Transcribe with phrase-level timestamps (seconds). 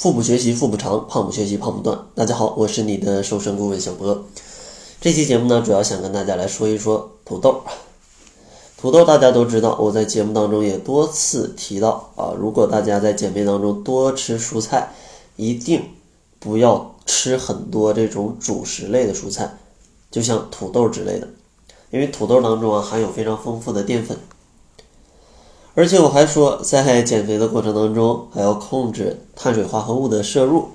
[0.00, 2.06] 腹部学习腹部长，胖不学习胖不断。
[2.14, 4.24] 大家好，我是你的瘦身顾问小博。
[4.98, 7.62] 这期节目呢，主要想跟大家来说一说土豆。
[8.78, 12.32] 土豆大家都知道，我在节目当中也多次提到啊。
[12.34, 14.90] 如果大家在减肥当中多吃蔬菜，
[15.36, 15.82] 一定
[16.38, 19.58] 不要吃很多这种主食类的蔬菜，
[20.10, 21.28] 就像土豆之类的，
[21.90, 24.16] 因为土豆当中啊含有非常丰富的淀粉。
[25.80, 30.68] 而且我还说，在减肥的过程当中，还要控制碳水化合物的摄入。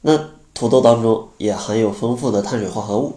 [0.00, 3.16] 那土豆当中也含有丰富的碳水化合物。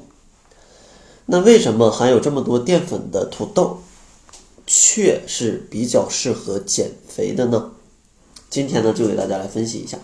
[1.28, 3.78] 那为什么含有这么多淀粉的土豆，
[4.68, 7.72] 却是比较适合减肥的呢？
[8.50, 9.98] 今天呢，就给大家来分析一下。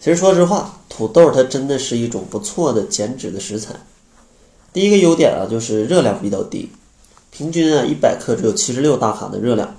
[0.00, 3.74] 其实说实话，土豆它真的是一种不错的减脂的食材。
[4.72, 6.70] 第一个优点啊，就是热量比较低。
[7.30, 9.76] 平均啊，一百克只有七十六大卡的热量，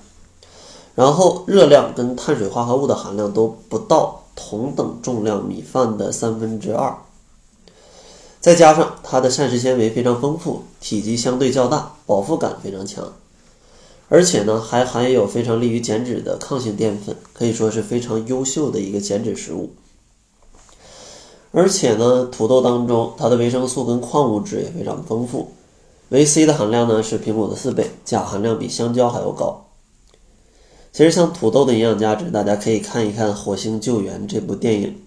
[0.95, 6.95] 然后热量跟碳水化合物的含量都不到同等重量米饭的三分之二，
[8.39, 13.11] 再加上它的膳食纤维非常丰富，体积相对较大，饱腹感非常强，
[14.08, 19.73] 而且呢还含有非常利于减脂的抗性淀粉，可以说是非常优秀的一个减脂食物。
[21.52, 25.52] 而且呢，土豆当中它的维生素跟矿物质也非常丰富。
[26.09, 29.67] 维 C 的含量呢是苹果的四倍，钾含量比香蕉还要高。
[30.91, 34.97] 其实像土豆的营养价值，大家可以看一看《火星救援》这部电影。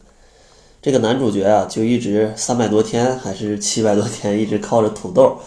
[0.81, 5.39] 这个男主角啊，就一直三百多天还是七百多天，一直靠着土豆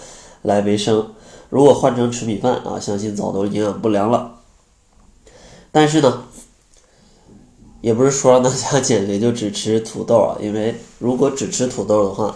[0.42, 1.14] 来维生。
[1.50, 4.40] 如果换成吃米饭啊，相信早都营养不良了。
[5.72, 6.26] 但是呢，
[7.80, 12.36] 也不是说让大家 减肥就只吃土豆啊，因为如果只吃土豆的话，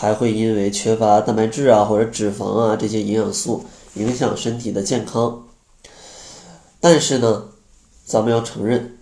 [0.00, 5.44] 还会因为缺乏蛋白质啊或者脂肪啊这些营养素影响身体的健康。
[6.78, 7.48] 但是呢，
[8.04, 8.96] 咱们要承认，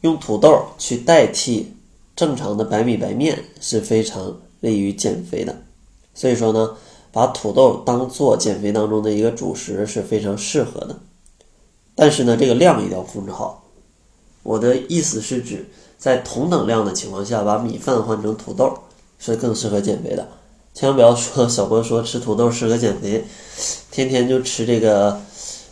[0.00, 1.72] 用土豆去代替
[2.16, 5.56] 正常的白米白面是非常利于减肥的。
[6.12, 6.76] 所以说呢，
[7.12, 10.98] 把土豆当做减肥当中的一个主食是非常适合的。
[11.94, 13.62] 但是呢，这个量一定要控制好。
[14.42, 18.76] 我的意思是指，在同等量的情况下，把米饭换成土豆。
[19.24, 20.28] 是更适合减肥的，
[20.74, 23.24] 千万不要说小郭说吃土豆适合减肥，
[23.92, 25.20] 天天就吃这个，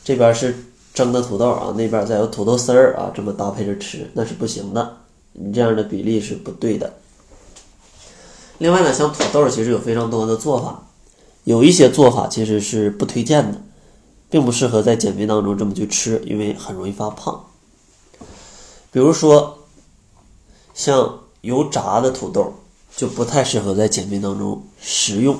[0.04, 0.54] 这边是
[0.94, 4.98] 蒸的土豆啊，那边再有土豆丝儿啊，这么搭配着吃那是不行的，
[5.32, 6.92] 你这样的比例是不对的。
[8.58, 10.86] 另外呢，像土豆其实有非常多的做法，
[11.42, 13.60] 有一些做法其实是不推荐的，
[14.30, 17.46] 并不适合在减肥当中这么去吃，因为很容易发胖。
[18.92, 19.58] 比如说，
[20.72, 22.54] 像油炸的土豆。
[22.96, 25.38] 就不太适合在减肥当中食用，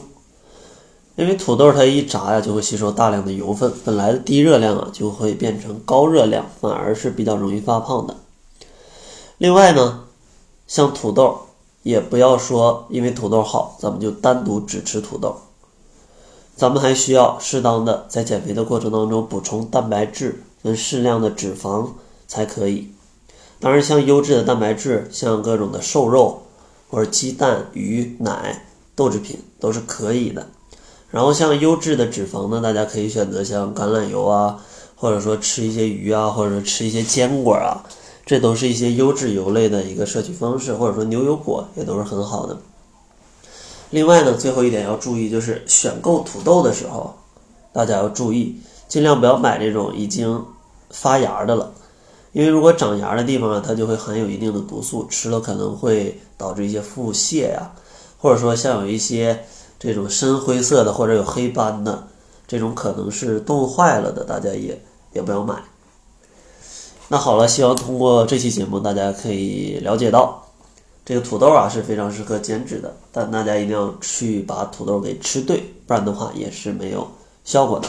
[1.16, 8.16] 因为土豆它一炸呀，就会吸收大量的油分，本来的低热量啊，就会变成高热量，反而是比较容易发胖的。
[9.36, 10.04] 另外呢，
[10.66, 11.40] 像土豆，
[11.82, 15.36] 也不要说因为土豆好，咱们就单独只吃土豆，
[16.56, 21.88] 咱们还需要适当的在减肥的过程当中补充蛋白质跟适量的脂肪
[22.26, 22.90] 才可以。
[23.58, 26.42] 当然，像优质的蛋白质，像各种的瘦肉。
[26.90, 30.46] 或者鸡蛋、鱼、奶、豆制品都是可以的。
[31.10, 34.62] 然后像优质的脂肪呢，大家可以选择像橄榄油啊，
[34.94, 37.82] 或者说吃一些鱼啊，或者说吃一些坚果啊，
[38.26, 40.72] 这都是一些优质油类的一个摄取方式。
[40.74, 42.56] 或者说牛油果也都是很好的。
[43.90, 47.14] 另外呢，最后一点要注意，就是选购土豆的时候，
[47.72, 50.44] 大家要注意，尽量不要买这种已经
[50.90, 51.72] 发芽的了。
[52.32, 57.72] 因为如果长芽的地方啊，它就会含有一定的毒素，吃了可能会导致一些腹泻呀，
[58.18, 59.44] 或者说像有一些
[59.78, 62.06] 这种深灰色的或者有黑斑的，
[62.46, 64.80] 这种可能是冻坏了的，大家也
[65.12, 65.56] 也不要买。
[67.08, 70.46] 那好了，希望通过这期节目，大家可以了解到，
[71.04, 77.04] 这个土豆啊是非常适合减脂的，但大家一定要去把土豆给吃对，不然的话也是没有
[77.44, 77.88] 效果的。